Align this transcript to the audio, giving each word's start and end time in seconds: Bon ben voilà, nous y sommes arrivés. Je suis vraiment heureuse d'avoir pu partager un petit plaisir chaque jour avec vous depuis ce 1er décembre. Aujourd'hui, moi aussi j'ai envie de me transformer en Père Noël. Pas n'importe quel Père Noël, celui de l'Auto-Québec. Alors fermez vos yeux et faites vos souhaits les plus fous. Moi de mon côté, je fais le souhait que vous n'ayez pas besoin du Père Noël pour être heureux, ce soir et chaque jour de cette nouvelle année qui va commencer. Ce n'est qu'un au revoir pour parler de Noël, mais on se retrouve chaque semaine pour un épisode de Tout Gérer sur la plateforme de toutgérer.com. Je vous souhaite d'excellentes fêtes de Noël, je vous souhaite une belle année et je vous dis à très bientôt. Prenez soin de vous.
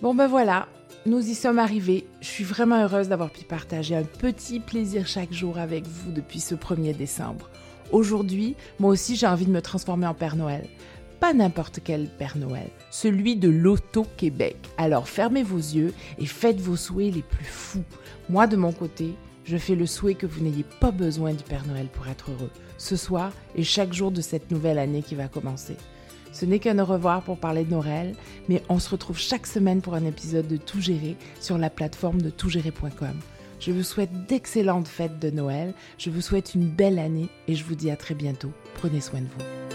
Bon 0.00 0.14
ben 0.14 0.28
voilà, 0.28 0.68
nous 1.06 1.28
y 1.28 1.34
sommes 1.34 1.58
arrivés. 1.58 2.06
Je 2.20 2.28
suis 2.28 2.44
vraiment 2.44 2.80
heureuse 2.80 3.08
d'avoir 3.08 3.30
pu 3.30 3.44
partager 3.44 3.96
un 3.96 4.04
petit 4.04 4.60
plaisir 4.60 5.08
chaque 5.08 5.32
jour 5.32 5.58
avec 5.58 5.84
vous 5.88 6.12
depuis 6.12 6.38
ce 6.38 6.54
1er 6.54 6.96
décembre. 6.96 7.50
Aujourd'hui, 7.90 8.54
moi 8.78 8.92
aussi 8.92 9.16
j'ai 9.16 9.26
envie 9.26 9.46
de 9.46 9.50
me 9.50 9.60
transformer 9.60 10.06
en 10.06 10.14
Père 10.14 10.36
Noël. 10.36 10.68
Pas 11.18 11.34
n'importe 11.34 11.80
quel 11.82 12.06
Père 12.06 12.38
Noël, 12.38 12.68
celui 12.92 13.34
de 13.34 13.48
l'Auto-Québec. 13.48 14.56
Alors 14.76 15.08
fermez 15.08 15.42
vos 15.42 15.56
yeux 15.56 15.92
et 16.20 16.26
faites 16.26 16.60
vos 16.60 16.76
souhaits 16.76 17.12
les 17.12 17.22
plus 17.22 17.44
fous. 17.44 17.82
Moi 18.28 18.46
de 18.46 18.56
mon 18.56 18.70
côté, 18.70 19.14
je 19.44 19.56
fais 19.56 19.74
le 19.74 19.86
souhait 19.86 20.14
que 20.14 20.26
vous 20.26 20.44
n'ayez 20.44 20.64
pas 20.78 20.92
besoin 20.92 21.32
du 21.32 21.42
Père 21.42 21.66
Noël 21.66 21.88
pour 21.92 22.06
être 22.06 22.30
heureux, 22.30 22.52
ce 22.76 22.94
soir 22.94 23.32
et 23.56 23.64
chaque 23.64 23.92
jour 23.92 24.12
de 24.12 24.20
cette 24.20 24.52
nouvelle 24.52 24.78
année 24.78 25.02
qui 25.02 25.16
va 25.16 25.26
commencer. 25.26 25.76
Ce 26.32 26.44
n'est 26.44 26.58
qu'un 26.58 26.78
au 26.78 26.84
revoir 26.84 27.22
pour 27.22 27.38
parler 27.38 27.64
de 27.64 27.70
Noël, 27.70 28.14
mais 28.48 28.62
on 28.68 28.78
se 28.78 28.90
retrouve 28.90 29.18
chaque 29.18 29.46
semaine 29.46 29.80
pour 29.80 29.94
un 29.94 30.04
épisode 30.04 30.46
de 30.46 30.56
Tout 30.56 30.80
Gérer 30.80 31.16
sur 31.40 31.58
la 31.58 31.70
plateforme 31.70 32.22
de 32.22 32.30
toutgérer.com. 32.30 33.14
Je 33.60 33.72
vous 33.72 33.82
souhaite 33.82 34.26
d'excellentes 34.26 34.88
fêtes 34.88 35.18
de 35.18 35.30
Noël, 35.30 35.74
je 35.98 36.10
vous 36.10 36.20
souhaite 36.20 36.54
une 36.54 36.68
belle 36.68 36.98
année 36.98 37.28
et 37.48 37.54
je 37.54 37.64
vous 37.64 37.74
dis 37.74 37.90
à 37.90 37.96
très 37.96 38.14
bientôt. 38.14 38.52
Prenez 38.74 39.00
soin 39.00 39.20
de 39.20 39.26
vous. 39.26 39.67